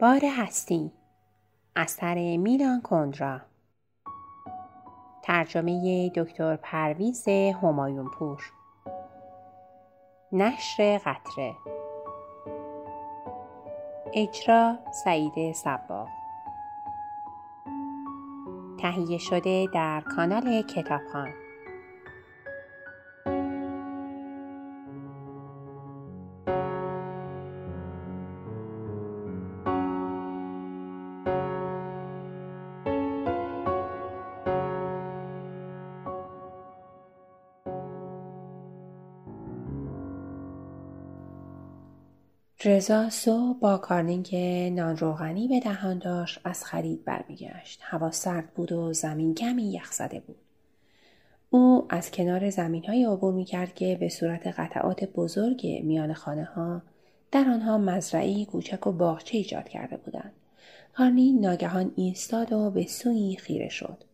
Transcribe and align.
بار 0.00 0.20
هستی. 0.24 0.92
اثر 1.76 2.36
میلان 2.36 2.80
کندرا. 2.82 3.40
ترجمه 5.22 6.08
دکتر 6.08 6.56
پرویز 6.56 7.28
همایون 7.62 8.10
پور 8.10 8.42
نشر 10.32 10.98
قطره. 10.98 11.54
اجرا 14.14 14.78
سعید 15.04 15.52
سبا 15.52 16.08
تهیه 18.78 19.18
شده 19.18 19.66
در 19.74 20.00
کانال 20.00 20.62
کتابخان 20.62 21.43
رضا 42.64 43.10
صبح 43.10 43.58
با 43.58 43.78
کارنین 43.78 44.22
که 44.22 44.70
نان 44.74 44.96
روغنی 44.96 45.48
به 45.48 45.60
دهان 45.60 45.98
داشت 45.98 46.40
از 46.44 46.64
خرید 46.64 47.04
برمیگشت 47.04 47.80
هوا 47.82 48.10
سرد 48.10 48.54
بود 48.54 48.72
و 48.72 48.92
زمین 48.92 49.34
کمی 49.34 49.72
یخ 49.72 49.92
زده 49.92 50.20
بود 50.20 50.36
او 51.50 51.86
از 51.88 52.10
کنار 52.10 52.50
زمین 52.50 52.84
های 52.84 53.04
عبور 53.04 53.34
می 53.34 53.44
کرد 53.44 53.74
که 53.74 53.96
به 54.00 54.08
صورت 54.08 54.46
قطعات 54.46 55.04
بزرگ 55.04 55.66
میان 55.82 56.12
خانه 56.12 56.44
ها 56.44 56.82
در 57.32 57.48
آنها 57.48 57.78
مزرعی 57.78 58.44
کوچک 58.44 58.86
و 58.86 58.92
باغچه 58.92 59.38
ایجاد 59.38 59.68
کرده 59.68 59.96
بودند. 59.96 60.32
کارنین 60.92 61.40
ناگهان 61.40 61.92
ایستاد 61.96 62.52
و 62.52 62.70
به 62.70 62.86
سوی 62.86 63.36
خیره 63.36 63.68
شد. 63.68 64.04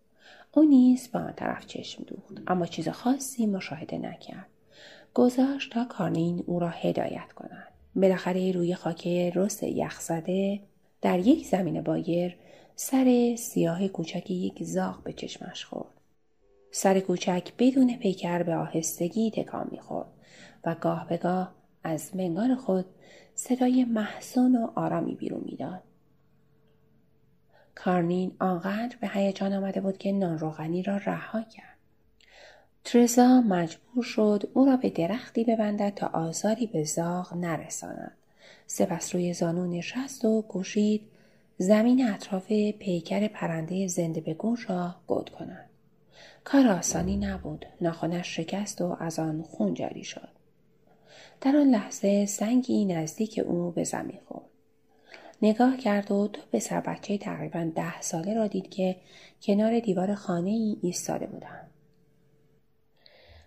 او 0.52 0.64
نیز 0.64 1.08
به 1.08 1.18
آن 1.18 1.32
طرف 1.32 1.66
چشم 1.66 2.02
دوخت 2.02 2.42
اما 2.46 2.66
چیز 2.66 2.88
خاصی 2.88 3.46
مشاهده 3.46 3.98
نکرد. 3.98 4.46
گذاشت 5.14 5.72
تا 5.72 5.84
کارنین 5.84 6.44
او 6.46 6.58
را 6.58 6.68
هدایت 6.68 7.32
کند. 7.36 7.69
بالاخره 7.96 8.52
روی 8.52 8.74
خاک 8.74 9.06
رست 9.08 9.62
یخزده 9.62 10.60
در 11.02 11.18
یک 11.18 11.46
زمین 11.46 11.80
بایر 11.80 12.36
سر 12.76 13.34
سیاه 13.38 13.88
کوچک 13.88 14.30
یک 14.30 14.64
زاغ 14.64 15.02
به 15.02 15.12
چشمش 15.12 15.64
خورد. 15.64 16.00
سر 16.70 17.00
کوچک 17.00 17.52
بدون 17.58 17.96
پیکر 17.96 18.42
به 18.42 18.54
آهستگی 18.54 19.30
تکان 19.30 19.68
می‌خورد 19.70 20.08
و 20.64 20.74
گاه 20.74 21.08
به 21.08 21.16
گاه 21.16 21.54
از 21.84 22.16
منگار 22.16 22.54
خود 22.54 22.86
صدای 23.34 23.84
محسن 23.84 24.56
و 24.56 24.70
آرامی 24.74 25.14
بیرون 25.14 25.42
می‌داد. 25.44 25.82
کارنین 27.74 28.32
آنقدر 28.38 28.96
به 29.00 29.08
هیجان 29.08 29.52
آمده 29.52 29.80
بود 29.80 29.98
که 29.98 30.12
نان 30.12 30.38
روغنی 30.38 30.82
را 30.82 30.96
رها 30.96 31.42
کرد. 31.42 31.69
ترزا 32.84 33.40
مجبور 33.40 34.04
شد 34.04 34.50
او 34.54 34.64
را 34.64 34.76
به 34.76 34.90
درختی 34.90 35.44
ببندد 35.44 35.94
تا 35.94 36.06
آزاری 36.06 36.66
به 36.66 36.84
زاغ 36.84 37.34
نرساند. 37.34 38.12
سپس 38.66 39.14
روی 39.14 39.34
زانو 39.34 39.66
نشست 39.66 40.24
و 40.24 40.42
گوشید 40.42 41.02
زمین 41.58 42.08
اطراف 42.08 42.46
پیکر 42.78 43.28
پرنده 43.28 43.86
زنده 43.86 44.20
بگون 44.20 44.58
را 44.68 44.94
گود 45.06 45.30
کند. 45.30 45.70
کار 46.44 46.68
آسانی 46.68 47.16
نبود. 47.16 47.66
ناخونش 47.80 48.36
شکست 48.36 48.80
و 48.80 48.96
از 49.00 49.18
آن 49.18 49.42
خون 49.42 49.74
جاری 49.74 50.04
شد. 50.04 50.28
در 51.40 51.56
آن 51.56 51.70
لحظه 51.70 52.26
سنگی 52.26 52.84
نزدیک 52.84 53.40
او 53.46 53.70
به 53.70 53.84
زمین 53.84 54.18
خورد. 54.28 54.44
نگاه 55.42 55.76
کرد 55.76 56.10
و 56.10 56.28
دو 56.28 56.40
پسر 56.52 56.80
بچه 56.80 57.18
تقریبا 57.18 57.70
ده 57.74 58.00
ساله 58.00 58.34
را 58.34 58.46
دید 58.46 58.70
که 58.70 58.96
کنار 59.42 59.80
دیوار 59.80 60.14
خانه 60.14 60.50
ای 60.50 60.76
ایستاده 60.82 61.26
بودند. 61.26 61.69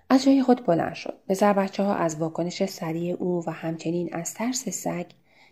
از 0.10 0.24
جای 0.24 0.44
خود 0.44 0.66
بلند 0.66 0.94
شد. 0.94 1.20
به 1.28 1.54
بچه 1.54 1.84
ها 1.84 1.96
از 1.96 2.16
واکنش 2.16 2.66
سریع 2.66 3.16
او 3.20 3.44
و 3.48 3.50
همچنین 3.50 4.10
از 4.14 4.34
ترس 4.34 4.70
سگ 4.70 5.06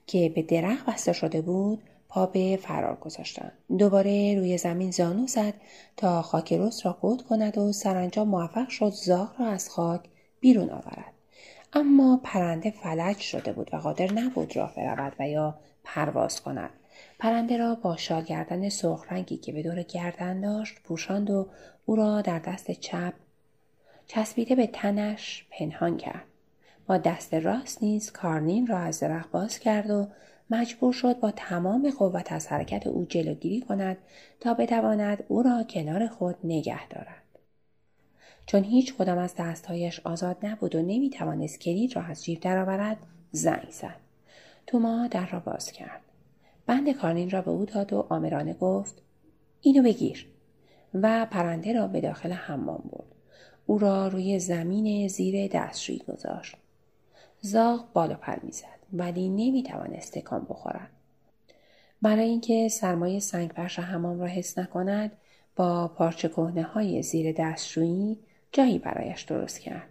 که 0.08 0.30
به 0.30 0.42
درخت 0.42 0.86
بسته 0.86 1.14
شده 1.14 1.42
بود 1.42 1.84
پا 2.10 2.26
به 2.26 2.60
فرار 2.62 2.96
گذاشتند. 2.96 3.52
دوباره 3.78 4.36
روی 4.36 4.58
زمین 4.58 4.92
زانو 4.92 5.28
زد 5.28 5.54
تا 5.98 6.22
خاک 6.22 6.54
رست 6.54 6.86
را 6.86 6.94
قود 6.94 7.22
کند 7.22 7.58
و 7.58 7.72
سرانجام 7.72 8.28
موفق 8.28 8.70
شد 8.70 8.90
زاغ 8.90 9.36
را 9.40 9.48
از 9.48 9.70
خاک 9.70 10.02
بیرون 10.40 10.70
آورد. 10.70 11.14
اما 11.74 12.20
پرنده 12.24 12.72
فلج 12.72 13.18
شده 13.18 13.54
بود 13.54 13.70
و 13.74 13.78
قادر 13.78 14.14
نبود 14.14 14.58
راه 14.58 14.76
برود 14.76 15.14
و 15.20 15.30
یا 15.30 15.56
پرواز 15.84 16.42
کند. 16.42 16.70
پرنده 17.20 17.58
را 17.58 17.76
با 17.76 17.98
شال 17.98 18.24
گردن 18.24 18.70
سرخ 18.70 19.12
رنگی 19.12 19.38
که 19.38 19.52
به 19.52 19.64
دور 19.64 19.84
گردن 19.84 20.42
داشت 20.42 20.76
پوشاند 20.84 21.30
و 21.30 21.48
او 21.86 21.96
را 21.96 22.22
در 22.22 22.40
دست 22.40 22.72
چپ 22.72 23.14
چسبیده 24.08 24.56
به 24.56 24.68
تنش 24.68 25.46
پنهان 25.52 25.98
کرد. 25.98 26.26
با 26.88 26.98
دست 26.98 27.34
راست 27.34 27.84
نیز 27.84 28.12
کارنین 28.12 28.68
را 28.68 28.78
از 28.78 29.00
درخت 29.00 29.32
باز 29.32 29.60
کرد 29.60 29.90
و 29.90 30.08
مجبور 30.50 30.94
شد 30.94 31.20
با 31.20 31.32
تمام 31.32 31.90
قوت 31.90 32.32
از 32.32 32.48
حرکت 32.48 32.88
او 32.88 33.06
جلوگیری 33.06 33.62
کند 33.62 33.98
تا 34.40 34.54
بتواند 34.54 35.24
او 35.28 35.44
را 35.44 35.64
کنار 35.64 36.08
خود 36.08 36.36
نگه 36.44 36.88
دارد. 36.88 37.22
چون 38.46 38.64
هیچ 38.64 38.96
کدام 38.96 39.18
از 39.18 39.36
دستهایش 39.38 40.00
آزاد 40.04 40.38
نبود 40.46 40.76
و 40.76 40.82
نمی 40.82 41.10
توانست 41.10 41.60
کلید 41.60 41.96
را 41.96 42.02
از 42.02 42.24
جیب 42.24 42.40
درآورد 42.40 42.98
زنگ 43.32 43.68
زد. 43.70 44.00
توما 44.68 45.08
در 45.08 45.26
را 45.26 45.40
باز 45.40 45.72
کرد. 45.72 46.02
بند 46.66 46.92
کارنین 46.92 47.30
را 47.30 47.42
به 47.42 47.52
او 47.52 47.66
داد 47.66 47.94
و 47.94 48.06
آمرانه 48.10 48.54
گفت 48.54 49.02
اینو 49.62 49.84
بگیر 49.84 50.28
و 50.94 51.26
پرنده 51.26 51.74
را 51.74 51.88
به 51.88 52.02
داخل 52.02 52.32
حمام 52.32 52.90
برد. 52.92 53.11
او 53.66 53.78
را 53.78 54.08
روی 54.08 54.40
زمین 54.40 55.08
زیر 55.08 55.48
دستشویی 55.48 56.00
گذاشت. 56.08 56.56
زاغ 57.42 57.94
بالا 57.94 58.16
پر 58.16 58.40
می‌زد 58.44 58.80
ولی 58.94 59.30
نمی‌توانست 59.30 60.14
تکان 60.14 60.46
بخورد. 60.50 60.90
برای 62.02 62.30
اینکه 62.30 62.70
سرمایه 62.70 63.20
سنگ 63.20 63.50
فرش 63.50 63.80
حمام 63.80 64.20
را 64.20 64.28
حس 64.28 64.58
نکند 64.58 65.12
با 65.56 65.88
پارچه 65.88 66.30
کهنه 66.30 66.64
های 66.64 67.02
زیر 67.02 67.36
دستشویی 67.38 68.20
جایی 68.52 68.80
برایش 68.80 69.22
درست 69.22 69.60
کرد. 69.60 69.88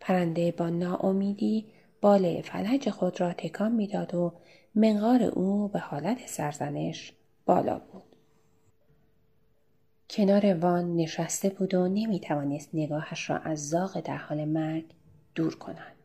پرنده 0.00 0.52
با 0.52 0.68
ناامیدی 0.68 1.66
بال 2.00 2.40
فلج 2.42 2.90
خود 2.90 3.20
را 3.20 3.32
تکان 3.32 3.72
می‌داد 3.72 4.14
و 4.14 4.32
منقار 4.74 5.22
او 5.22 5.68
به 5.68 5.78
حالت 5.78 6.18
سرزنش 6.26 7.12
بالا 7.46 7.78
بود. 7.78 8.11
کنار 10.12 10.54
وان 10.54 10.96
نشسته 10.96 11.48
بود 11.48 11.74
و 11.74 11.88
نمی 11.88 12.20
توانست 12.20 12.68
نگاهش 12.74 13.30
را 13.30 13.38
از 13.38 13.68
زاغ 13.68 14.00
در 14.00 14.16
حال 14.16 14.44
مرگ 14.44 14.84
دور 15.34 15.54
کند. 15.54 15.96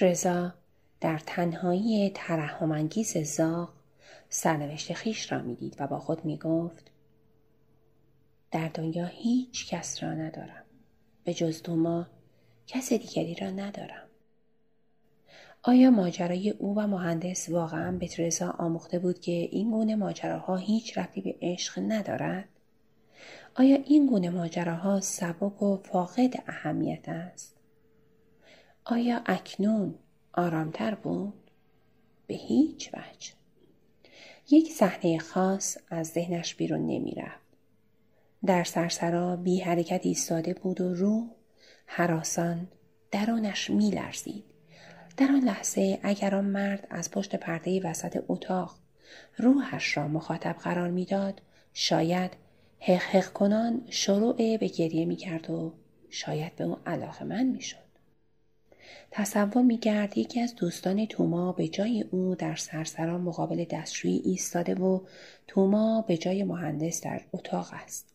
رضا 0.00 0.54
در 1.00 1.18
تنهایی 1.26 2.10
ترحمانگیز 2.14 3.18
زاغ 3.18 3.72
سرنوشت 4.28 4.92
خیش 4.92 5.32
را 5.32 5.42
می‌دید 5.42 5.76
و 5.78 5.86
با 5.86 5.98
خود 5.98 6.24
می 6.24 6.38
گفت 6.38 6.90
در 8.50 8.68
دنیا 8.68 9.06
هیچ 9.06 9.68
کس 9.68 10.02
را 10.02 10.14
ندارم. 10.14 10.64
به 11.24 11.34
جز 11.34 11.68
ما 11.68 12.06
کس 12.66 12.92
دیگری 12.92 13.34
را 13.34 13.50
ندارم. 13.50 14.08
آیا 15.62 15.90
ماجرای 15.90 16.50
او 16.50 16.74
و 16.78 16.86
مهندس 16.86 17.48
واقعا 17.48 17.92
به 17.92 18.08
ترزا 18.08 18.50
آموخته 18.50 18.98
بود 18.98 19.20
که 19.20 19.32
این 19.32 19.70
گونه 19.70 19.96
ماجراها 19.96 20.56
هیچ 20.56 20.98
ربطی 20.98 21.20
به 21.20 21.34
عشق 21.42 21.78
ندارد؟ 21.78 22.48
آیا 23.54 23.76
این 23.76 24.06
گونه 24.06 24.30
ماجراها 24.30 25.00
سبک 25.00 25.62
و 25.62 25.76
فاقد 25.76 26.34
اهمیت 26.46 27.08
است؟ 27.08 27.56
آیا 28.84 29.22
اکنون 29.26 29.94
آرامتر 30.32 30.94
بود؟ 30.94 31.50
به 32.26 32.34
هیچ 32.34 32.90
وجه. 32.94 33.32
یک 34.50 34.72
صحنه 34.72 35.18
خاص 35.18 35.78
از 35.90 36.06
ذهنش 36.08 36.54
بیرون 36.54 36.86
نمی 36.86 37.14
رفت. 37.14 37.42
در 38.46 38.64
سرسرا 38.64 39.36
بی 39.36 39.60
حرکت 39.60 40.00
ایستاده 40.04 40.54
بود 40.54 40.80
و 40.80 40.94
رو 40.94 41.26
حراسان 41.86 42.68
درونش 43.10 43.70
می 43.70 43.90
لرزید. 43.90 44.44
در 45.16 45.26
آن 45.26 45.40
لحظه 45.40 46.00
اگر 46.02 46.34
آن 46.34 46.44
مرد 46.44 46.86
از 46.90 47.10
پشت 47.10 47.36
پرده 47.36 47.80
وسط 47.80 48.24
اتاق 48.28 48.74
روحش 49.38 49.96
را 49.96 50.08
مخاطب 50.08 50.52
قرار 50.52 50.90
می‌داد 50.90 51.42
شاید 51.74 52.30
حق 52.90 53.32
کنان 53.32 53.82
شروع 53.90 54.56
به 54.56 54.68
گریه 54.68 55.04
می 55.04 55.16
کرد 55.16 55.50
و 55.50 55.72
شاید 56.10 56.56
به 56.56 56.64
او 56.64 56.76
علاقه 56.86 57.24
من 57.24 57.42
می 57.46 57.60
شد. 57.60 57.76
تصور 59.10 59.62
می 59.62 59.78
کرد 59.78 60.18
یکی 60.18 60.40
از 60.40 60.54
دوستان 60.54 61.06
توما 61.06 61.52
به 61.52 61.68
جای 61.68 62.04
او 62.10 62.34
در 62.34 62.54
سرسران 62.54 63.20
مقابل 63.20 63.64
دستشویی 63.64 64.22
ایستاده 64.24 64.74
و 64.74 65.00
توما 65.46 66.04
به 66.08 66.16
جای 66.16 66.44
مهندس 66.44 67.00
در 67.00 67.20
اتاق 67.32 67.70
است. 67.72 68.06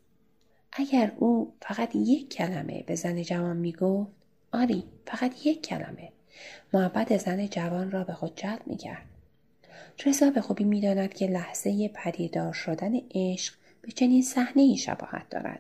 اگر 0.71 1.11
او 1.17 1.53
فقط 1.61 1.95
یک 1.95 2.29
کلمه 2.29 2.83
به 2.83 2.95
زن 2.95 3.21
جوان 3.21 3.57
می 3.57 3.71
گفت 3.71 4.11
آری 4.51 4.83
فقط 5.05 5.45
یک 5.45 5.61
کلمه 5.61 6.11
محبت 6.73 7.17
زن 7.17 7.47
جوان 7.47 7.91
را 7.91 8.03
به 8.03 8.13
خود 8.13 8.35
جلب 8.35 8.61
می 8.65 8.77
کرد. 8.77 9.05
ترزا 9.97 10.29
به 10.29 10.41
خوبی 10.41 10.63
می‌داند 10.63 11.13
که 11.13 11.27
لحظه 11.27 11.87
پدیدار 11.87 12.53
شدن 12.53 12.93
عشق 13.15 13.53
به 13.87 13.93
چنین 13.93 14.21
صحنه 14.21 14.61
ای 14.61 14.77
شباهت 14.77 15.29
دارد 15.29 15.59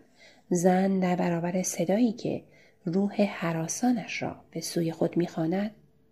زن 0.49 0.99
در 0.99 1.15
برابر 1.15 1.63
صدایی 1.63 2.13
که 2.13 2.43
روح 2.85 3.21
حراسانش 3.21 4.21
را 4.21 4.35
به 4.51 4.61
سوی 4.61 4.91
خود 4.91 5.17
می‌خواند 5.17 5.71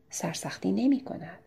سرسختی 0.09 0.71
نمی 0.71 1.01
کند. 1.01 1.39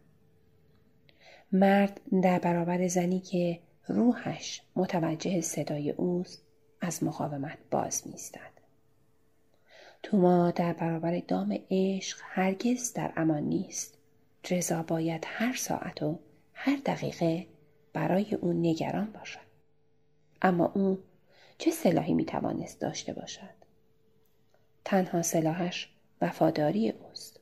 مرد 1.53 2.01
در 2.23 2.39
برابر 2.39 2.89
زنی 2.89 3.21
که 3.21 3.59
روحش 3.87 4.63
متوجه 4.77 5.41
صدای 5.41 5.91
اوست 5.91 6.43
از 6.81 7.05
مقاومت 7.05 7.59
باز 7.71 8.03
میستد. 8.07 8.59
توما 10.03 10.51
در 10.51 10.73
برابر 10.73 11.19
دام 11.29 11.59
عشق 11.71 12.19
هرگز 12.23 12.93
در 12.93 13.13
امان 13.17 13.43
نیست. 13.43 13.99
رضا 14.51 14.83
باید 14.83 15.25
هر 15.27 15.57
ساعت 15.57 16.03
و 16.03 16.19
هر 16.53 16.77
دقیقه 16.87 17.47
برای 17.93 18.35
او 18.35 18.53
نگران 18.53 19.13
باشد. 19.13 19.48
اما 20.43 20.73
او 20.75 20.99
چه 21.59 21.71
سلاحی 21.71 22.15
می 22.15 22.25
توانست 22.25 22.81
داشته 22.81 23.13
باشد؟ 23.13 23.55
تنها 24.85 25.23
سلاحش 25.23 25.93
وفاداری 26.21 26.91
اوست. 26.91 27.41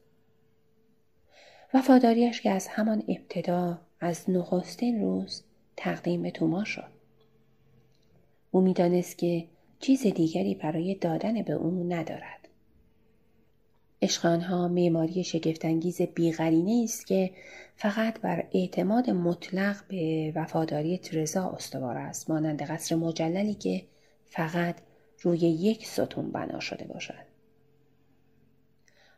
وفاداریش 1.75 2.41
که 2.41 2.51
از 2.51 2.69
همان 2.69 3.03
ابتدا 3.09 3.79
از 4.01 4.31
نخستین 4.31 5.03
روز 5.03 5.43
تقدیم 5.77 6.23
به 6.23 6.31
توما 6.31 6.65
شد. 6.65 6.91
او 8.51 8.61
می‌دانست 8.61 9.19
که 9.19 9.49
چیز 9.81 10.03
دیگری 10.03 10.55
برای 10.55 10.95
دادن 10.95 11.43
به 11.43 11.53
او 11.53 11.85
ندارد. 11.93 12.46
عشق 14.03 14.27
آنها 14.27 14.69
معماری 14.69 15.25
شگفتانگیز 15.25 16.03
بیغرینه 16.03 16.85
است 16.85 17.07
که 17.07 17.31
فقط 17.77 18.21
بر 18.21 18.45
اعتماد 18.53 19.11
مطلق 19.11 19.87
به 19.89 20.33
وفاداری 20.35 20.99
ترزا 20.99 21.51
استوار 21.51 21.97
است 21.97 22.31
مانند 22.31 22.63
قصر 22.63 22.95
مجللی 22.95 23.55
که 23.55 23.83
فقط 24.25 24.77
روی 25.23 25.39
یک 25.39 25.87
ستون 25.87 26.31
بنا 26.31 26.61
شده 26.61 26.85
باشد. 26.85 27.27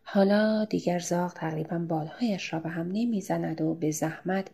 حالا 0.03 0.65
دیگر 0.65 0.99
زاغ 0.99 1.33
تقریبا 1.33 1.79
بالهایش 1.79 2.53
را 2.53 2.59
به 2.59 2.69
هم 2.69 2.89
نمی‌زند 2.93 3.61
و 3.61 3.75
به 3.75 3.91
زحمت 3.91 4.47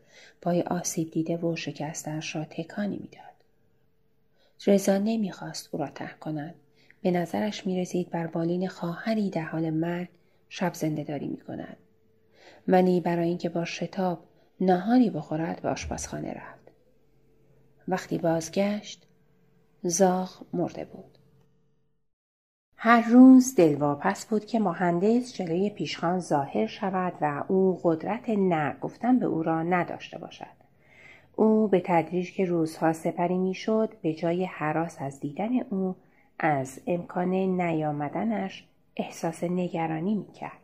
پای 0.43 0.62
آسیب 0.62 1.11
دیده 1.11 1.37
و 1.37 1.56
شکستش 1.56 2.37
را 2.37 2.44
تکانی 2.44 2.97
می‌داد 2.97 3.35
رضا 4.67 4.99
نمی‌خواست 4.99 5.69
او 5.73 5.81
را 5.81 5.88
ته 5.88 6.11
کند. 6.20 6.55
به 7.05 7.11
نظرش 7.11 7.67
می‌رسید 7.67 8.11
بر 8.11 8.27
بالین 8.27 8.69
خواهری 8.69 9.31
در 9.31 9.43
حال 9.43 9.71
مرگ 9.71 10.09
شب 10.49 10.75
زنده 10.75 11.05
داری 11.05 11.27
می 11.29 11.37
کند. 11.37 11.77
منی 12.67 13.01
برای 13.01 13.29
اینکه 13.29 13.49
با 13.49 13.65
شتاب 13.65 14.19
ناهاری 14.61 15.11
بخورد 15.11 15.62
به 15.62 15.69
آشپزخانه 15.69 16.33
رفت. 16.33 16.73
وقتی 17.89 18.19
بازگشت 18.19 19.06
زاغ 19.83 20.31
مرده 20.53 20.85
بود. 20.85 21.19
هر 22.77 23.09
روز 23.09 23.55
دلواپس 23.55 24.27
بود 24.27 24.45
که 24.45 24.59
مهندس 24.59 25.35
جلوی 25.35 25.71
پیشخان 25.71 26.21
ظاهر 26.21 26.67
شود 26.67 27.12
و 27.21 27.45
او 27.49 27.81
قدرت 27.83 28.29
نه 28.29 28.77
گفتن 28.81 29.19
به 29.19 29.27
او 29.27 29.43
را 29.43 29.62
نداشته 29.62 30.19
باشد. 30.19 30.65
او 31.37 31.69
به 31.69 31.83
تدریج 31.85 32.33
که 32.33 32.45
روزها 32.45 32.93
سپری 32.93 33.39
می‌شد 33.39 33.97
به 34.03 34.15
جای 34.15 34.45
حراس 34.45 34.97
از 35.01 35.21
دیدن 35.21 35.61
او 35.71 35.97
از 36.38 36.81
امکان 36.86 37.31
نیامدنش 37.34 38.64
احساس 38.96 39.44
نگرانی 39.44 40.14
می‌کرد. 40.14 40.58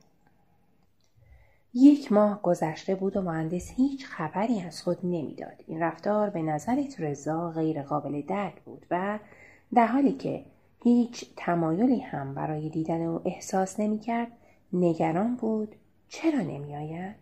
یک 1.75 2.12
ماه 2.12 2.43
گذشته 2.43 2.94
بود 2.94 3.17
و 3.17 3.22
مهندس 3.22 3.70
هیچ 3.76 4.06
خبری 4.06 4.61
از 4.61 4.82
خود 4.82 4.99
نمی‌داد. 5.02 5.64
این 5.67 5.82
رفتار 5.82 6.31
به 6.31 6.43
نظر 6.43 6.82
ترزا 6.82 7.50
غیر 7.50 7.82
قابل 7.82 8.22
درک 8.22 8.61
بود 8.61 8.87
و 8.90 9.19
در 9.75 9.87
حالی 9.87 10.12
که 10.12 10.44
هیچ 10.82 11.25
تمایلی 11.37 12.00
هم 12.00 12.34
برای 12.34 12.69
دیدن 12.69 13.02
او 13.02 13.20
احساس 13.25 13.81
نمی‌کرد 13.81 14.32
نگران 14.72 15.37
بود 15.37 15.75
چرا 16.08 16.40
نمیآید 16.40 17.14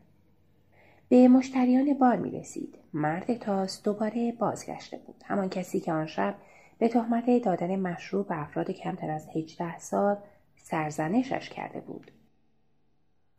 به 1.09 1.29
مشتریان 1.29 1.95
بار 1.95 2.17
می 2.17 2.31
رسید. 2.31 2.79
مرد 2.93 3.35
تاس 3.35 3.83
دوباره 3.83 4.33
بازگشته 4.33 4.97
بود. 4.97 5.25
همان 5.25 5.49
کسی 5.49 5.81
که 5.81 5.93
آن 5.93 6.07
شب 6.07 6.35
به 6.79 6.89
تهمت 6.89 7.45
دادن 7.45 7.77
مشروب 7.77 8.29
به 8.29 8.41
افراد 8.41 8.71
کمتر 8.71 9.11
از 9.11 9.29
18 9.37 9.79
سال 9.79 10.17
سرزنشش 10.57 11.49
کرده 11.49 11.81
بود. 11.81 12.11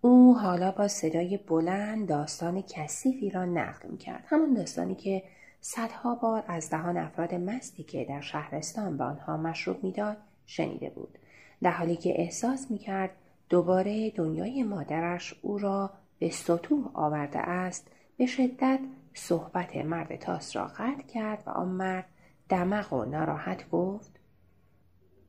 او 0.02 0.38
حالا 0.38 0.72
با 0.72 0.88
صدای 0.88 1.38
بلند 1.38 2.08
داستان 2.08 2.62
کثیفی 2.62 3.30
را 3.30 3.46
نقل 3.46 3.98
کرد. 3.98 4.24
همان 4.28 4.54
داستانی 4.54 4.96
که 4.96 5.24
صدها 5.62 6.16
بار 6.16 6.44
از 6.48 6.70
دهان 6.70 6.98
افراد 6.98 7.36
مستی 7.36 7.84
که 7.84 8.06
در 8.06 8.22
شهرستان 8.22 8.98
به 8.98 9.04
آنها 9.04 9.38
مشروب 9.38 9.84
می‌داد 9.84 10.18
شنیده 10.46 10.90
بود 10.90 11.18
در 11.62 11.72
حالی 11.72 11.96
که 11.96 12.22
احساس 12.22 12.72
می‌کرد 12.72 13.10
دوباره 13.50 14.10
دنیای 14.10 14.64
مادرش 14.64 15.36
او 15.42 15.58
را 15.58 15.90
به 16.20 16.30
سطوح 16.30 16.90
آورده 16.94 17.40
است 17.40 17.88
به 18.18 18.26
شدت 18.26 18.80
صحبت 19.14 19.76
مرد 19.76 20.16
تاس 20.16 20.56
را 20.56 20.68
قطع 20.68 21.04
کرد 21.14 21.44
و 21.48 21.50
آن 21.50 21.68
مرد 21.68 22.09
دمق 22.50 22.94
و 22.94 23.06
ناراحت 23.06 23.70
گفت 23.70 24.20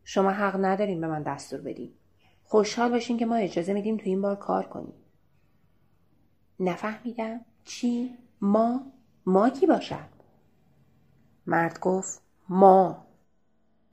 شما 0.04 0.30
حق 0.30 0.56
نداریم 0.64 1.00
به 1.00 1.06
من 1.06 1.22
دستور 1.22 1.60
بدیم 1.60 1.94
خوشحال 2.44 2.90
باشین 2.90 3.18
که 3.18 3.26
ما 3.26 3.34
اجازه 3.34 3.72
میدیم 3.72 3.96
تو 3.96 4.02
این 4.04 4.22
بار 4.22 4.36
کار 4.36 4.66
کنیم. 4.66 4.94
نفهمیدم 6.60 7.40
چی؟ 7.64 8.18
ما؟ 8.40 8.92
ما 9.26 9.50
کی 9.50 9.66
باشد 9.66 10.08
مرد 11.46 11.80
گفت 11.80 12.22
ما. 12.48 13.06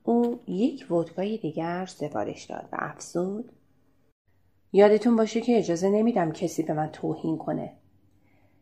او 0.04 0.44
یک 0.48 0.92
ودکای 0.92 1.38
دیگر 1.38 1.86
سفارش 1.86 2.44
داد 2.44 2.70
و 2.72 2.78
افزود 2.80 3.52
یادتون 4.72 5.16
باشه 5.16 5.42
که 5.42 5.58
اجازه 5.58 5.90
نمیدم 5.90 6.32
کسی 6.32 6.64
به 6.64 6.74
من 6.74 6.88
توهین 6.88 7.38
کنه. 7.38 7.74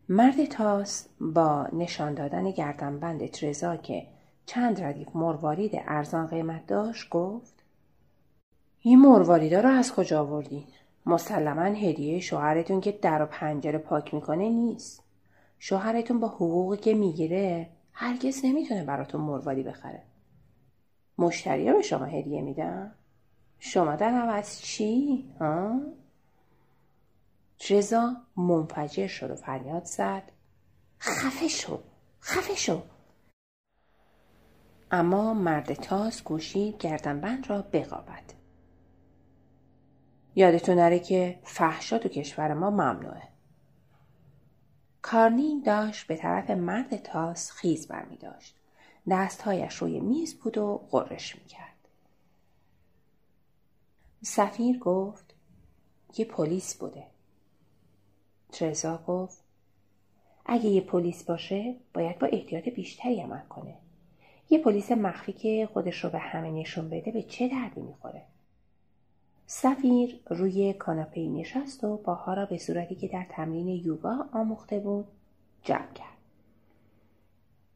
مرد 0.08 0.44
تاس 0.44 1.08
با 1.20 1.68
نشان 1.72 2.14
دادن 2.14 2.50
گردنبند 2.50 3.30
ترزا 3.30 3.76
که 3.76 4.06
چند 4.46 4.82
ردیف 4.82 5.08
مروارید 5.14 5.72
ارزان 5.74 6.26
قیمت 6.26 6.66
داشت؟ 6.66 7.08
گفت 7.10 7.64
این 8.80 9.00
مرواریدا 9.00 9.60
رو 9.60 9.68
از 9.68 9.92
کجا 9.92 10.20
آوردین؟ 10.20 10.64
مسلما 11.06 11.62
هدیه 11.62 12.20
شوهرتون 12.20 12.80
که 12.80 12.92
در 12.92 13.22
و 13.22 13.26
پنجره 13.26 13.78
پاک 13.78 14.14
می‌کنه 14.14 14.48
نیست. 14.48 15.02
شوهرتون 15.58 16.20
با 16.20 16.28
حقوقی 16.28 16.76
که 16.76 16.94
می‌گیره 16.94 17.70
هرگز 17.92 18.44
نمی‌تونه 18.44 18.84
براتون 18.84 19.20
مرواری 19.20 19.62
بخره. 19.62 20.02
مشتریا 21.18 21.72
به 21.72 21.82
شما 21.82 22.04
هدیه 22.04 22.42
میدن؟ 22.42 22.94
شما 23.58 23.96
در 23.96 24.10
عوض 24.10 24.60
چی؟ 24.60 25.24
ها؟ 25.40 25.80
رضا 27.70 28.16
منفجر 28.36 29.06
شد 29.06 29.30
و 29.30 29.34
فریاد 29.34 29.84
زد. 29.84 30.22
خفه 31.00 31.48
شو 31.48 31.78
خفه 32.20 32.54
شو. 32.54 32.82
اما 34.90 35.34
مرد 35.34 35.74
تاس 35.74 36.22
گوشید 36.22 36.78
گردنبند 36.78 37.50
را 37.50 37.62
بقابد 37.62 38.36
یادتون 40.36 40.74
نره 40.74 40.98
که 40.98 41.38
فحشا 41.42 41.98
تو 41.98 42.08
کشور 42.08 42.54
ما 42.54 42.70
ممنوعه. 42.70 43.22
کارنین 45.02 45.62
داشت 45.62 46.06
به 46.06 46.16
طرف 46.16 46.50
مرد 46.50 46.96
تاس 46.96 47.50
خیز 47.50 47.88
برمی 47.88 48.16
داشت. 48.16 48.56
دستهایش 49.10 49.74
روی 49.74 50.00
میز 50.00 50.34
بود 50.34 50.58
و 50.58 50.86
غرش 50.90 51.36
می 51.36 51.44
کرد. 51.44 51.88
سفیر 54.22 54.78
گفت 54.78 55.34
یه 56.18 56.24
پلیس 56.24 56.74
بوده. 56.74 57.06
ترزا 58.52 59.04
گفت 59.06 59.44
اگه 60.46 60.66
یه 60.66 60.80
پلیس 60.80 61.24
باشه 61.24 61.76
باید 61.94 62.18
با 62.18 62.26
احتیاط 62.26 62.68
بیشتری 62.68 63.20
عمل 63.20 63.46
کنه. 63.48 63.78
یه 64.50 64.58
پلیس 64.58 64.92
مخفی 64.92 65.32
که 65.32 65.68
خودش 65.72 66.04
رو 66.04 66.10
به 66.10 66.18
همه 66.18 66.50
نشون 66.50 66.90
بده 66.90 67.10
به 67.10 67.22
چه 67.22 67.48
دردی 67.48 67.80
می‌خوره؟ 67.80 68.22
سفیر 69.46 70.20
روی 70.26 70.72
کاناپه 70.72 71.20
نشست 71.20 71.84
و 71.84 71.96
باها 71.96 72.34
را 72.34 72.46
به 72.46 72.58
صورتی 72.58 72.94
که 72.94 73.08
در 73.08 73.26
تمرین 73.30 73.68
یوگا 73.68 74.26
آموخته 74.32 74.80
بود 74.80 75.06
جمع 75.62 75.92
کرد. 75.92 76.16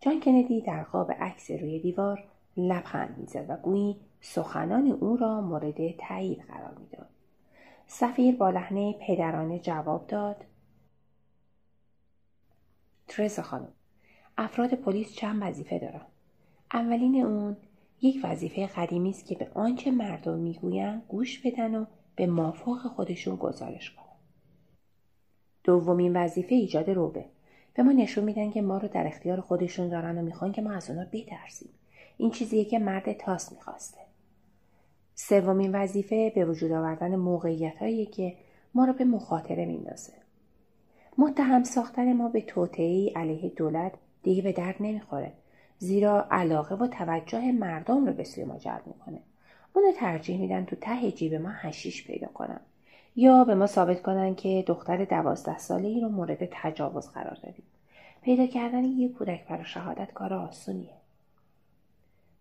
جان 0.01 0.21
کندی 0.21 0.61
در 0.61 0.83
قاب 0.83 1.13
عکس 1.13 1.51
روی 1.51 1.79
دیوار 1.79 2.25
لبخند 2.57 3.19
می‌زد 3.19 3.51
و 3.51 3.57
گویی 3.57 3.97
سخنان 4.21 4.87
او 4.87 5.17
را 5.17 5.41
مورد 5.41 5.97
تایید 5.97 6.43
قرار 6.43 6.75
می‌داد. 6.79 7.09
سفیر 7.87 8.37
با 8.37 8.51
لحنه 8.51 8.93
پدرانه 8.93 9.59
جواب 9.59 10.07
داد 10.07 10.45
ترزا 13.09 13.43
خانم 13.43 13.73
افراد 14.39 14.75
پلیس 14.75 15.13
چند 15.15 15.43
وظیفه 15.43 15.79
دارن 15.79 16.07
اولین 16.73 17.25
اون 17.25 17.57
یک 18.03 18.21
وظیفه 18.25 18.67
قدیمی 18.67 19.11
است 19.11 19.27
که 19.27 19.35
به 19.35 19.51
آنچه 19.55 19.91
مردم 19.91 20.39
می‌گویند 20.39 21.03
گوش 21.09 21.47
بدن 21.47 21.75
و 21.75 21.85
به 22.17 22.27
مافوق 22.27 22.79
خودشون 22.79 23.37
گزارش 23.37 23.91
کنن. 23.91 24.05
دومین 25.65 26.17
وظیفه 26.17 26.55
ایجاد 26.55 26.91
روبه. 26.91 27.25
به 27.75 27.83
ما 27.83 27.93
نشون 27.93 28.25
میدن 28.25 28.51
که 28.51 28.63
ما 28.63 28.79
رو 28.79 28.89
در 28.89 29.07
اختیار 29.07 29.41
خودشون 29.41 29.89
دارن 29.89 30.19
و 30.19 30.23
می‌خوان 30.23 30.53
که 30.53 30.63
ما 30.63 30.73
از 30.73 30.91
اونا 30.91 31.07
بترسیم. 31.13 31.71
این 32.17 32.31
چیزیه 32.31 32.65
که 32.65 32.79
مرد 32.79 33.13
تاس 33.13 33.53
می‌خواسته. 33.53 34.01
سومین 35.15 35.75
وظیفه 35.75 36.33
به 36.35 36.45
وجود 36.45 36.73
آوردن 36.73 37.17
موقعیت 37.17 38.11
که 38.13 38.37
ما 38.75 38.85
رو 38.85 38.93
به 38.93 39.05
مخاطره 39.05 39.67
میندازه. 39.67 40.13
متهم 41.19 41.65
ساختن 41.65 42.13
ما 42.13 42.29
به 42.29 42.41
توطعهای 42.41 43.09
علیه 43.09 43.49
دولت 43.49 43.93
دیگه 44.23 44.43
به 44.43 44.53
درد 44.53 44.77
نمی‌خوره. 44.81 45.33
زیرا 45.83 46.27
علاقه 46.31 46.75
و 46.75 46.87
توجه 46.87 47.53
مردم 47.53 48.07
رو 48.07 48.13
به 48.13 48.25
سوی 48.25 48.45
ما 48.45 48.59
جلب 48.59 48.83
می‌کنه. 48.87 49.21
اونو 49.73 49.93
ترجیح 49.93 50.41
میدن 50.41 50.65
تو 50.65 50.77
ته 50.77 51.13
جیب 51.13 51.35
ما 51.35 51.49
هشیش 51.49 52.07
پیدا 52.07 52.27
کنن. 52.27 52.61
یا 53.17 53.45
به 53.45 53.55
ما 53.55 53.67
ثابت 53.67 54.03
کنن 54.03 54.35
که 54.35 54.65
دختر 54.67 55.05
دوازده 55.05 55.59
ساله 55.59 55.89
ای 55.89 56.01
رو 56.01 56.09
مورد 56.09 56.49
تجاوز 56.53 57.09
قرار 57.09 57.39
دادیم. 57.43 57.65
پیدا 58.23 58.47
کردن 58.47 58.85
یه 58.85 59.09
کودک 59.09 59.47
برای 59.49 59.65
شهادت 59.65 60.13
کار 60.13 60.35
آسونیه. 60.35 60.95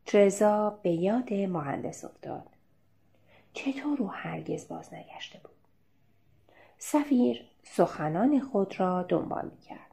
ترزا 0.05 0.79
به 0.83 0.89
یاد 0.89 1.33
مهندس 1.33 2.05
افتاد. 2.05 2.47
چطور 3.53 4.01
او 4.01 4.11
هرگز 4.11 4.67
باز 4.67 4.93
نگشته 4.93 5.39
بود؟ 5.43 5.51
سفیر 6.77 7.45
سخنان 7.63 8.39
خود 8.39 8.79
را 8.79 9.03
دنبال 9.03 9.51
می‌کرد. 9.51 9.88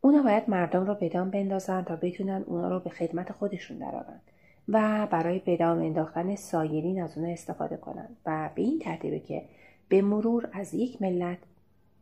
اونا 0.00 0.22
باید 0.22 0.50
مردم 0.50 0.86
رو 0.86 0.94
بدام 0.94 1.30
بندازن 1.30 1.84
تا 1.84 1.96
بتونن 1.96 2.44
اونا 2.46 2.68
رو 2.68 2.80
به 2.80 2.90
خدمت 2.90 3.32
خودشون 3.32 3.78
درارن 3.78 4.20
و 4.68 5.06
برای 5.10 5.38
بدام 5.38 5.78
انداختن 5.78 6.36
سایرین 6.36 7.02
از 7.02 7.18
اونا 7.18 7.32
استفاده 7.32 7.76
کنن 7.76 8.08
و 8.26 8.50
به 8.54 8.62
این 8.62 8.78
ترتیبه 8.78 9.20
که 9.20 9.44
به 9.88 10.02
مرور 10.02 10.48
از 10.52 10.74
یک 10.74 11.02
ملت 11.02 11.38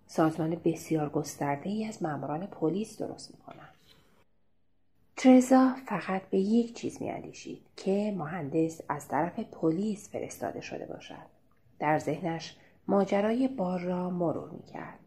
سازمان 0.06 0.60
بسیار 0.64 1.08
گسترده 1.08 1.70
ای 1.70 1.84
از 1.84 2.02
ماموران 2.02 2.46
پلیس 2.46 2.98
درست 2.98 3.30
می‌کنن. 3.30 3.68
ترزا 5.16 5.74
فقط 5.86 6.22
به 6.30 6.38
یک 6.38 6.74
چیز 6.74 7.02
میاندیشید 7.02 7.62
که 7.76 8.14
مهندس 8.16 8.80
از 8.88 9.08
طرف 9.08 9.40
پلیس 9.40 10.10
فرستاده 10.10 10.60
شده 10.60 10.86
باشد. 10.86 11.28
در 11.78 11.98
ذهنش 11.98 12.56
ماجرای 12.88 13.48
بار 13.48 13.80
را 13.80 14.10
مرور 14.10 14.50
می‌کرد. 14.50 14.98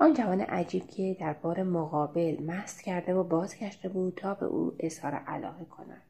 آن 0.00 0.14
جوان 0.14 0.40
عجیب 0.40 0.86
که 0.86 1.16
در 1.20 1.32
بار 1.32 1.62
مقابل 1.62 2.42
مست 2.42 2.82
کرده 2.82 3.14
و 3.14 3.22
بازگشته 3.22 3.88
بود 3.88 4.14
تا 4.16 4.34
به 4.34 4.46
او 4.46 4.72
اظهار 4.78 5.14
علاقه 5.14 5.64
کند. 5.64 6.02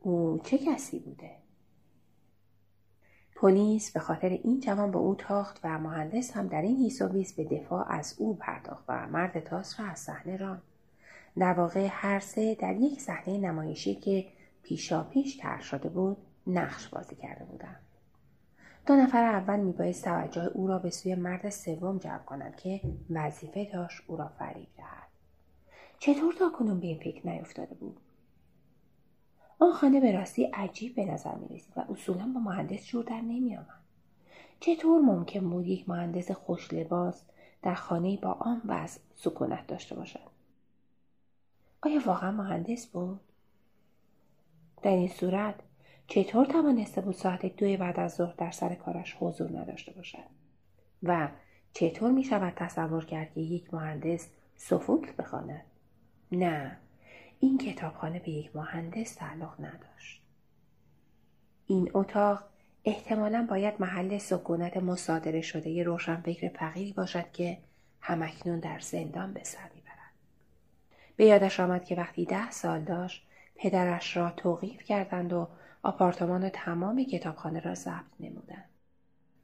او 0.00 0.40
چه 0.44 0.58
کسی 0.58 0.98
بوده؟ 0.98 1.30
پلیس 3.36 3.92
به 3.92 4.00
خاطر 4.00 4.28
این 4.28 4.60
جوان 4.60 4.90
به 4.90 4.98
او 4.98 5.14
تاخت 5.14 5.60
و 5.64 5.78
مهندس 5.78 6.36
هم 6.36 6.48
در 6.48 6.62
این 6.62 6.76
حیث 6.76 7.02
به 7.32 7.44
دفاع 7.44 7.92
از 7.92 8.14
او 8.18 8.36
پرداخت 8.36 8.84
و 8.88 9.06
مرد 9.06 9.44
تاس 9.44 9.80
را 9.80 9.86
از 9.86 9.98
صحنه 9.98 10.36
راند 10.36 10.62
در 11.38 11.52
واقع 11.52 11.88
هر 11.90 12.20
سه 12.20 12.54
در 12.54 12.76
یک 12.76 13.00
صحنه 13.00 13.38
نمایشی 13.38 13.94
که 13.94 14.26
پیشا 14.62 15.02
پیش 15.04 15.36
تر 15.36 15.60
شده 15.60 15.88
بود 15.88 16.16
نقش 16.46 16.88
بازی 16.88 17.16
کرده 17.16 17.44
بودند 17.44 17.83
دو 18.86 18.96
نفر 18.96 19.24
اول 19.24 19.60
میبایست 19.60 20.04
توجه 20.04 20.50
او 20.54 20.66
را 20.66 20.78
به 20.78 20.90
سوی 20.90 21.14
مرد 21.14 21.50
سوم 21.50 21.98
جلب 21.98 22.24
کنند 22.24 22.56
که 22.56 22.80
وظیفه 23.10 23.64
داشت 23.72 24.02
او 24.06 24.16
را 24.16 24.28
فریب 24.28 24.68
دهد 24.76 25.08
چطور 25.98 26.34
تا 26.34 26.50
کنون 26.50 26.80
به 26.80 26.86
این 26.86 26.98
فکر 26.98 27.26
نیفتاده 27.28 27.74
بود 27.74 28.00
آن 29.58 29.72
خانه 29.72 30.00
به 30.00 30.12
راستی 30.12 30.44
عجیب 30.44 30.94
به 30.94 31.04
نظر 31.04 31.34
می 31.34 31.56
رسید 31.56 31.72
و 31.76 31.80
اصولا 31.92 32.32
با 32.34 32.40
مهندس 32.40 32.86
جور 32.86 33.04
در 33.04 33.20
نمی 33.20 33.56
آمد. 33.56 33.84
چطور 34.60 35.00
ممکن 35.00 35.50
بود 35.50 35.66
یک 35.66 35.88
مهندس 35.88 36.30
خوش 36.30 36.72
لباس 36.72 37.22
در 37.62 37.74
خانه 37.74 38.16
با 38.16 38.32
آن 38.32 38.62
وضع 38.64 39.00
سکونت 39.14 39.66
داشته 39.66 39.94
باشد؟ 39.94 40.30
آیا 41.82 42.00
واقعا 42.06 42.30
مهندس 42.30 42.86
بود؟ 42.86 43.20
در 44.82 44.90
این 44.90 45.08
صورت 45.08 45.54
چطور 46.06 46.46
توانسته 46.46 47.00
بود 47.00 47.14
ساعت 47.14 47.56
دو 47.56 47.76
بعد 47.76 48.00
از 48.00 48.14
ظهر 48.14 48.34
در 48.36 48.50
سر 48.50 48.74
کارش 48.74 49.16
حضور 49.20 49.58
نداشته 49.58 49.92
باشد؟ 49.92 50.24
و 51.02 51.28
چطور 51.72 52.10
می 52.10 52.24
شود 52.24 52.52
تصور 52.56 53.04
کرد 53.04 53.32
که 53.34 53.40
یک 53.40 53.74
مهندس 53.74 54.28
سفوکل 54.56 55.12
بخواند؟ 55.18 55.64
نه 56.32 56.76
این 57.40 57.58
کتابخانه 57.58 58.18
به 58.18 58.30
یک 58.30 58.56
مهندس 58.56 59.14
تعلق 59.14 59.60
نداشت. 59.60 60.22
این 61.66 61.90
اتاق 61.94 62.44
احتمالا 62.84 63.46
باید 63.50 63.74
محل 63.78 64.18
سکونت 64.18 64.76
مصادره 64.76 65.40
شده 65.40 65.82
روشنفکر 65.82 66.48
فقیری 66.48 66.92
باشد 66.92 67.32
که 67.32 67.58
همکنون 68.00 68.60
در 68.60 68.78
زندان 68.78 69.32
به 69.32 69.44
سر 69.44 69.70
می‌برد. 69.74 70.12
به 71.16 71.24
یادش 71.24 71.60
آمد 71.60 71.84
که 71.84 71.94
وقتی 71.94 72.24
ده 72.24 72.50
سال 72.50 72.80
داشت 72.80 73.26
پدرش 73.56 74.16
را 74.16 74.30
توقیف 74.30 74.82
کردند 74.82 75.32
و 75.32 75.48
آپارتمان 75.84 76.48
تمام 76.48 77.04
کتابخانه 77.04 77.60
را 77.60 77.74
ضبط 77.74 78.20
نمودند. 78.20 78.68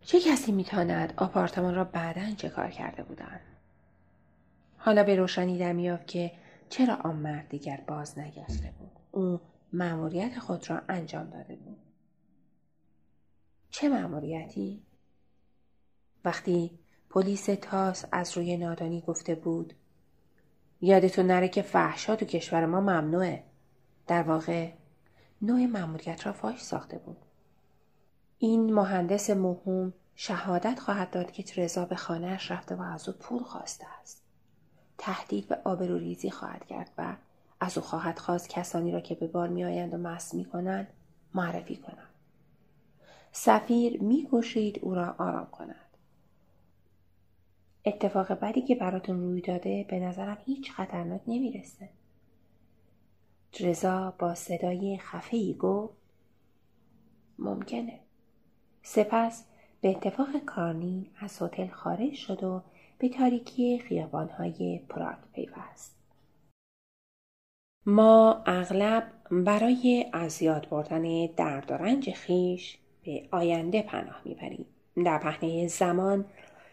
چه 0.00 0.20
کسی 0.20 0.52
می‌تواند 0.52 1.14
آپارتمان 1.16 1.74
را 1.74 1.84
بعدا 1.84 2.34
چه 2.36 2.48
کار 2.48 2.70
کرده 2.70 3.02
بودند؟ 3.02 3.40
حالا 4.78 5.04
به 5.04 5.16
روشنی 5.16 5.58
در 5.58 5.72
میافت 5.72 6.06
که 6.06 6.32
چرا 6.68 6.94
آن 6.94 7.16
مرد 7.16 7.48
دیگر 7.48 7.80
باز 7.86 8.18
نگشته 8.18 8.74
بود 8.78 8.90
او 9.10 9.40
مأموریت 9.72 10.38
خود 10.38 10.70
را 10.70 10.82
انجام 10.88 11.30
داده 11.30 11.56
بود 11.56 11.78
چه 13.70 13.88
مأموریتی 13.88 14.82
وقتی 16.24 16.78
پلیس 17.10 17.44
تاس 17.44 18.04
از 18.12 18.36
روی 18.36 18.56
نادانی 18.56 19.00
گفته 19.00 19.34
بود 19.34 19.74
یادتون 20.80 21.26
نره 21.26 21.48
که 21.48 21.62
فحشا 21.62 22.16
تو 22.16 22.26
کشور 22.26 22.66
ما 22.66 22.80
ممنوعه 22.80 23.44
در 24.06 24.22
واقع 24.22 24.70
نوع 25.42 25.66
مأموریت 25.66 26.26
را 26.26 26.32
فاش 26.32 26.62
ساخته 26.62 26.98
بود. 26.98 27.16
این 28.38 28.74
مهندس 28.74 29.30
مهم 29.30 29.92
شهادت 30.14 30.78
خواهد 30.78 31.10
داد 31.10 31.32
که 31.32 31.42
ترزا 31.42 31.84
به 31.84 31.96
خانهاش 31.96 32.50
رفته 32.50 32.74
و 32.74 32.82
از 32.82 33.08
او 33.08 33.14
پول 33.14 33.42
خواسته 33.42 33.86
است. 34.00 34.22
تهدید 34.98 35.48
به 35.48 35.58
آبروریزی 35.64 36.30
خواهد 36.30 36.66
کرد 36.66 36.90
و 36.98 37.16
از 37.60 37.78
او 37.78 37.84
خواهد 37.84 38.18
خواست 38.18 38.48
کسانی 38.48 38.92
را 38.92 39.00
که 39.00 39.14
به 39.14 39.26
بار 39.26 39.48
میآیند 39.48 39.94
و 39.94 39.96
مست 39.96 40.34
می‌کنند 40.34 40.88
معرفی 41.34 41.76
کنند. 41.76 42.14
سفیر 43.32 44.02
میکوشید 44.02 44.78
او 44.82 44.94
را 44.94 45.14
آرام 45.18 45.46
کند. 45.46 45.76
اتفاق 47.84 48.32
بدی 48.32 48.62
که 48.62 48.74
براتون 48.74 49.20
روی 49.20 49.40
داده 49.40 49.86
به 49.88 49.98
نظرم 49.98 50.38
هیچ 50.44 50.72
خطرناک 50.72 51.20
نمی‌رسه. 51.26 51.88
رضا 53.60 54.14
با 54.18 54.34
صدای 54.34 54.98
خفه 54.98 55.52
گفت 55.52 55.94
ممکنه 57.38 58.00
سپس 58.82 59.44
به 59.80 59.88
اتفاق 59.88 60.36
کارنی 60.46 61.10
از 61.20 61.42
هتل 61.42 61.66
خارج 61.66 62.12
شد 62.14 62.44
و 62.44 62.62
به 62.98 63.08
تاریکی 63.08 63.78
خیابانهای 63.78 64.80
پراگ 64.88 65.16
پیوست. 65.32 65.96
ما 67.86 68.42
اغلب 68.46 69.12
برای 69.30 70.06
از 70.12 70.42
یاد 70.42 70.68
بردن 70.68 71.26
درد 71.26 71.70
و 71.70 71.74
رنج 71.74 72.10
خیش 72.10 72.78
به 73.04 73.28
آینده 73.30 73.82
پناه 73.82 74.22
می‌بریم. 74.24 74.66
در 75.04 75.18
پهنه 75.18 75.66
زمان 75.66 76.24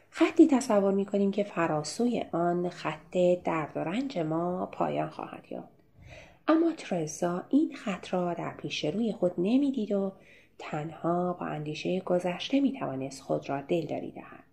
خطی 0.10 0.48
تصور 0.48 0.94
می‌کنیم 0.94 1.32
که 1.32 1.44
فراسوی 1.44 2.26
آن 2.32 2.70
خط 2.70 3.18
درد 3.44 3.72
و 3.78 3.80
رنج 3.80 4.18
ما 4.20 4.66
پایان 4.66 5.10
خواهد 5.10 5.52
یافت. 5.52 5.77
اما 6.48 6.72
ترزا 6.78 7.44
این 7.50 7.76
خط 7.76 8.14
را 8.14 8.34
در 8.34 8.52
پیش 8.52 8.86
روی 8.86 9.14
خود 9.14 9.32
نمی‌دید 9.38 9.92
و 9.92 10.12
تنها 10.60 11.34
با 11.34 11.46
اندیشه 11.46 12.00
گذشته 12.00 12.60
می‌توانست 12.60 13.22
خود 13.22 13.50
را 13.50 13.62
دلداری 13.62 14.12
دهد. 14.12 14.44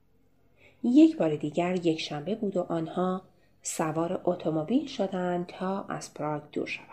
یک 0.83 1.17
بار 1.17 1.37
دیگر 1.37 1.87
یک 1.87 2.01
شنبه 2.01 2.35
بود 2.35 2.57
و 2.57 2.63
آنها 2.63 3.23
سوار 3.63 4.21
اتومبیل 4.25 4.87
شدند 4.87 5.47
تا 5.47 5.85
از 5.85 6.15
پراگ 6.15 6.43
دور 6.53 6.67
شوند. 6.67 6.89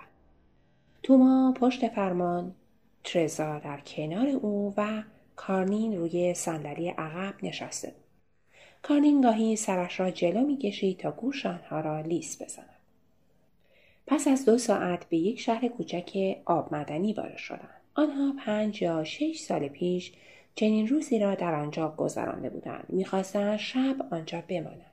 توما 1.04 1.54
پشت 1.58 1.88
فرمان، 1.88 2.56
ترزا 3.04 3.60
در 3.60 3.80
کنار 3.80 4.28
او 4.28 4.74
و 4.78 5.04
کارنین 5.36 5.98
روی 5.98 6.34
صندلی 6.34 6.90
عقب 6.90 7.34
نشسته 7.44 7.88
بود. 7.88 8.04
کارنین 8.82 9.22
گاهی 9.22 9.56
سرش 9.56 10.00
را 10.00 10.12
جلو 10.12 10.46
می 10.46 10.58
کشید 10.58 10.98
تا 10.98 11.12
گوش 11.12 11.46
آنها 11.46 11.80
را 11.80 12.02
لیس 12.02 12.42
بزند. 12.42 12.71
پس 14.12 14.28
از 14.28 14.46
دو 14.46 14.58
ساعت 14.58 15.10
به 15.10 15.18
یک 15.18 15.40
شهر 15.40 15.68
کوچک 15.68 16.38
آب 16.46 16.76
مدنی 16.76 17.14
وارد 17.14 17.38
شدند. 17.38 17.82
آنها 17.96 18.34
پنج 18.46 18.82
یا 18.82 19.04
شش 19.04 19.40
سال 19.40 19.68
پیش 19.68 20.14
چنین 20.56 20.88
روزی 20.88 21.20
را 21.20 21.36
در 21.36 21.54
آنجا 21.54 21.94
گذرانده 21.98 22.50
بودند 22.50 22.86
می‌خواستند 22.90 23.58
شب 23.58 23.96
آنجا 24.12 24.44
بمانند 24.48 24.92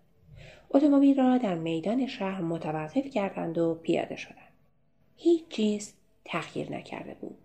اتومبیل 0.70 1.16
را 1.16 1.38
در 1.38 1.54
میدان 1.54 2.06
شهر 2.06 2.40
متوقف 2.40 3.10
کردند 3.10 3.58
و 3.58 3.74
پیاده 3.74 4.16
شدند 4.16 4.52
هیچ 5.16 5.48
چیز 5.48 5.94
تغییر 6.24 6.72
نکرده 6.72 7.16
بود 7.20 7.38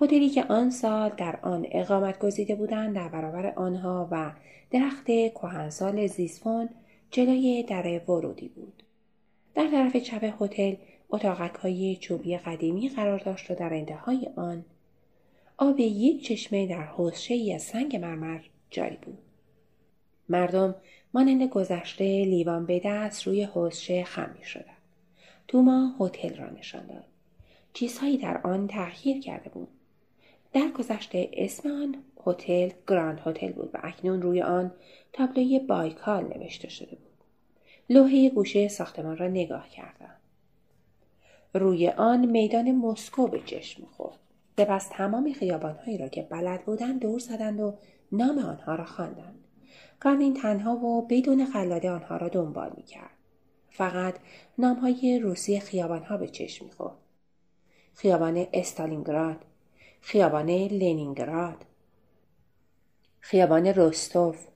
هتلی 0.00 0.30
که 0.30 0.44
آن 0.44 0.70
سال 0.70 1.10
در 1.16 1.38
آن 1.42 1.66
اقامت 1.70 2.18
گزیده 2.18 2.54
بودند 2.54 2.94
در 2.94 3.08
برابر 3.08 3.46
آنها 3.46 4.08
و 4.10 4.30
درخت 4.70 5.06
کهنسال 5.06 6.06
زیسفون 6.06 6.68
جلوی 7.10 7.62
در 7.62 8.00
ورودی 8.08 8.48
بود. 8.48 8.82
در 9.54 9.66
طرف 9.70 9.96
چپ 9.96 10.42
هتل 10.42 10.74
اتاقک 11.10 11.54
های 11.54 11.96
چوبی 11.96 12.36
قدیمی 12.36 12.88
قرار 12.88 13.18
داشت 13.18 13.50
و 13.50 13.54
در 13.54 13.74
انتهای 13.74 14.28
آن 14.36 14.64
آب 15.58 15.80
یک 15.80 16.24
چشمه 16.24 16.66
در 16.66 16.82
حوزشه 16.82 17.34
ای 17.34 17.54
از 17.54 17.62
سنگ 17.62 17.96
مرمر 17.96 18.40
جاری 18.70 18.96
بود. 19.02 19.18
مردم 20.28 20.74
مانند 21.14 21.42
گذشته 21.42 22.04
لیوان 22.24 22.66
به 22.66 22.80
دست 22.84 23.26
روی 23.26 23.42
حوزشه 23.42 24.04
خم 24.04 24.34
می 24.38 24.44
شدن. 24.44 24.76
توما 25.48 25.94
هتل 26.00 26.36
را 26.36 26.50
نشان 26.50 26.86
داد. 26.86 27.04
چیزهایی 27.72 28.16
در 28.16 28.40
آن 28.44 28.66
تغییر 28.66 29.20
کرده 29.20 29.50
بود. 29.50 29.68
در 30.52 30.68
گذشته 30.68 31.30
اسم 31.32 31.70
آن 31.70 31.96
هتل 32.26 32.70
گراند 32.86 33.20
هتل 33.24 33.52
بود 33.52 33.70
و 33.74 33.78
اکنون 33.82 34.22
روی 34.22 34.42
آن 34.42 34.72
تابلوی 35.12 35.58
بایکال 35.58 36.24
نوشته 36.24 36.68
شده 36.68 36.96
بود. 36.96 37.16
لوحه 37.90 38.30
گوشه 38.30 38.68
ساختمان 38.68 39.16
را 39.16 39.28
نگاه 39.28 39.68
کردم. 39.68 40.14
روی 41.54 41.88
آن 41.88 42.26
میدان 42.26 42.72
مسکو 42.72 43.26
به 43.26 43.40
چشم 43.40 43.86
خورد. 43.86 44.18
سپس 44.56 44.88
تمام 44.88 45.32
خیابانهایی 45.32 45.98
را 45.98 46.08
که 46.08 46.22
بلد 46.22 46.64
بودند 46.64 47.00
دور 47.00 47.18
زدند 47.18 47.60
و 47.60 47.74
نام 48.12 48.38
آنها 48.38 48.74
را 48.74 48.84
خواندند. 48.84 49.44
این 50.04 50.34
تنها 50.34 50.76
و 50.76 51.06
بدون 51.06 51.44
قلاده 51.44 51.90
آنها 51.90 52.16
را 52.16 52.28
دنبال 52.28 52.72
می 52.76 52.82
کرد. 52.82 53.10
فقط 53.70 54.14
نامهای 54.58 55.18
روسی 55.18 55.60
خیابانها 55.60 56.16
به 56.16 56.28
چشم 56.28 56.64
می‌خورد. 56.64 56.96
خیابان 57.94 58.46
استالینگراد، 58.52 59.44
خیابان 60.00 60.50
لنینگراد، 60.50 61.64
خیابان 63.20 63.66
روستوف، 63.66 64.46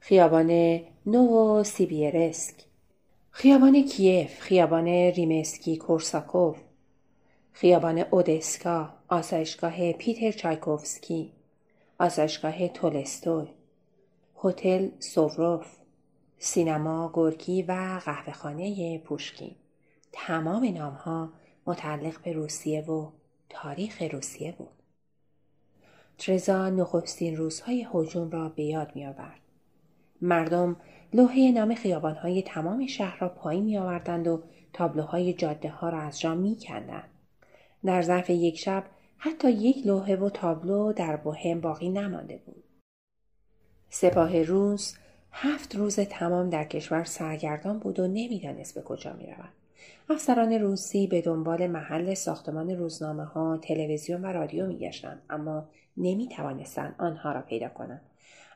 خیابان 0.00 0.80
نوو 1.06 1.64
سیبیرسک، 1.64 2.54
خیابان 3.32 3.82
کیف، 3.82 4.40
خیابان 4.40 4.86
ریمسکی 4.86 5.76
کورساکوف، 5.76 6.58
خیابان 7.52 7.98
اودسکا، 7.98 8.94
آسایشگاه 9.08 9.92
پیتر 9.92 10.32
چایکوفسکی، 10.32 11.32
آسایشگاه 11.98 12.68
تولستوی، 12.68 13.48
هتل 14.44 14.88
سوروف، 14.98 15.66
سینما 16.38 17.08
گورکی 17.08 17.62
و 17.62 18.00
قهوهخانه 18.04 18.98
پوشکین. 18.98 19.54
تمام 20.12 20.64
نامها 20.64 21.32
متعلق 21.66 22.22
به 22.22 22.32
روسیه 22.32 22.82
و 22.82 23.10
تاریخ 23.48 24.02
روسیه 24.12 24.52
بود. 24.52 24.82
ترزا 26.18 26.68
نخستین 26.68 27.36
روزهای 27.36 27.86
حجوم 27.92 28.30
را 28.30 28.48
به 28.48 28.62
یاد 28.62 28.96
می 28.96 29.06
آورد. 29.06 29.40
مردم 30.22 30.76
لوحه 31.14 31.52
نام 31.52 31.74
خیابانهای 31.74 32.42
تمام 32.42 32.86
شهر 32.86 33.18
را 33.18 33.28
پایین 33.28 33.64
می 33.64 33.78
آوردند 33.78 34.28
و 34.28 34.42
تابلوهای 34.72 35.32
جاده 35.32 35.68
ها 35.68 35.88
را 35.88 36.00
از 36.00 36.20
جا 36.20 36.34
می 36.34 36.56
کندند. 36.60 37.10
در 37.84 38.02
ظرف 38.02 38.30
یک 38.30 38.58
شب 38.58 38.84
حتی 39.18 39.50
یک 39.50 39.86
لوحه 39.86 40.16
و 40.16 40.28
تابلو 40.28 40.92
در 40.92 41.16
بوهم 41.16 41.60
باقی 41.60 41.88
نمانده 41.88 42.40
بود. 42.46 42.64
سپاه 43.88 44.42
روز 44.42 44.94
هفت 45.32 45.74
روز 45.74 46.00
تمام 46.00 46.50
در 46.50 46.64
کشور 46.64 47.04
سرگردان 47.04 47.78
بود 47.78 48.00
و 48.00 48.06
نمی‌دانست 48.06 48.74
به 48.74 48.82
کجا 48.82 49.12
می 49.12 49.26
رود. 49.26 49.52
افسران 50.10 50.52
روسی 50.52 51.06
به 51.06 51.22
دنبال 51.22 51.66
محل 51.66 52.14
ساختمان 52.14 52.70
روزنامه 52.70 53.24
ها، 53.24 53.56
تلویزیون 53.56 54.24
و 54.24 54.26
رادیو 54.26 54.66
می 54.66 54.78
گشتند 54.78 55.22
اما 55.30 55.68
نمی 55.96 56.28
توانستند 56.28 56.94
آنها 56.98 57.32
را 57.32 57.40
پیدا 57.40 57.68
کنند. 57.68 58.00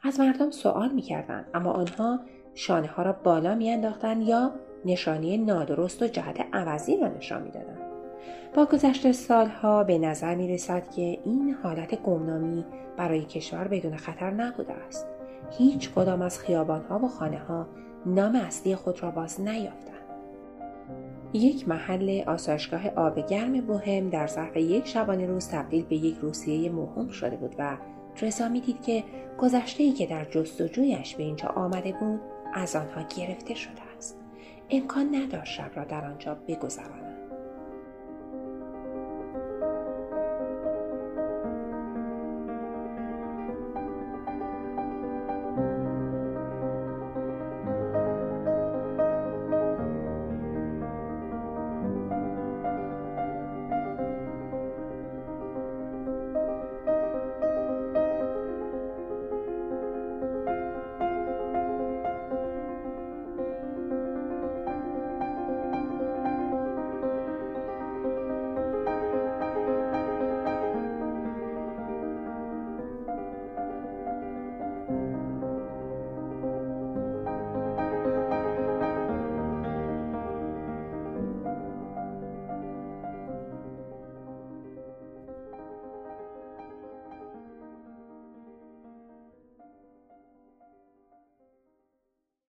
از 0.03 0.21
مردم 0.21 0.51
سوال 0.51 0.93
می 0.93 1.03
کردند 1.03 1.47
اما 1.55 1.73
آنها 1.73 2.21
شانه 2.55 2.87
ها 2.89 3.03
را 3.03 3.13
بالا 3.13 3.55
می 3.55 3.71
انداختند 3.71 4.23
یا 4.23 4.51
نشانی 4.85 5.39
نادرست 5.39 6.03
و 6.03 6.07
جهت 6.07 6.41
عوضی 6.53 6.97
را 6.97 7.09
نشان 7.09 7.43
می 7.43 7.51
دادند. 7.51 7.79
با 8.55 8.65
گذشت 8.65 9.13
سالها 9.13 9.85
به 9.85 9.99
نظر 9.99 10.35
می 10.35 10.49
رسد 10.49 10.91
که 10.91 11.19
این 11.25 11.57
حالت 11.63 12.03
گمنامی 12.03 12.65
برای 12.97 13.23
کشور 13.25 13.69
بدون 13.69 13.97
خطر 13.97 14.31
نبوده 14.31 14.73
است. 14.73 15.07
هیچ 15.59 15.91
کدام 15.91 16.23
از 16.23 16.39
خیابانها 16.39 16.99
و 16.99 17.09
خانه 17.09 17.39
ها 17.39 17.67
نام 18.07 18.37
اصلی 18.37 18.77
خود 18.77 19.03
را 19.03 19.11
باز 19.11 19.41
نیافتند. 19.41 19.95
یک 21.33 21.69
محل 21.69 22.23
آسایشگاه 22.27 22.89
آب 22.89 23.27
گرم 23.27 23.61
بوهم 23.61 24.11
در 24.11 24.27
ظرف 24.27 24.57
یک 24.57 24.87
شبانه 24.87 25.27
روز 25.27 25.49
تبدیل 25.49 25.85
به 25.85 25.97
یک 25.97 26.17
روسیه 26.19 26.73
مهم 26.73 27.09
شده 27.09 27.37
بود 27.37 27.55
و 27.59 27.77
ترسا 28.15 28.49
می‌دید 28.49 28.83
که 28.83 29.05
گذشته 29.39 29.83
ای 29.83 29.93
که 29.93 30.07
در 30.07 30.25
جستجویش 30.25 31.17
به 31.17 31.23
اینجا 31.23 31.49
آمده 31.49 31.93
بود 32.01 32.21
از 32.55 32.77
آنها 32.77 33.03
گرفته 33.03 33.55
شده 33.55 33.83
است. 33.97 34.19
امکان 34.71 35.15
نداشت 35.15 35.53
شب 35.53 35.71
را 35.75 35.85
در 35.85 36.05
آنجا 36.05 36.35
بگذراند 36.35 37.04